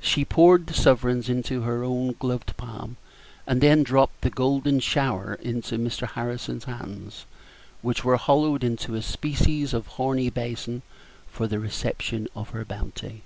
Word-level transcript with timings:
She 0.00 0.24
poured 0.24 0.66
the 0.66 0.74
sovereigns 0.74 1.28
into 1.28 1.60
her 1.60 1.84
own 1.84 2.16
gloved 2.18 2.56
palm, 2.56 2.96
and 3.46 3.60
then 3.60 3.84
dropped 3.84 4.22
the 4.22 4.28
golden 4.30 4.80
shower 4.80 5.34
into 5.34 5.78
Mr. 5.78 6.10
Harrison's 6.10 6.64
hands, 6.64 7.24
which 7.80 8.02
were 8.02 8.16
hollowed 8.16 8.64
into 8.64 8.96
a 8.96 9.00
species 9.02 9.72
of 9.72 9.86
horny 9.86 10.28
basin 10.28 10.82
for 11.30 11.46
the 11.46 11.60
reception 11.60 12.26
of 12.34 12.48
her 12.48 12.64
bounty. 12.64 13.22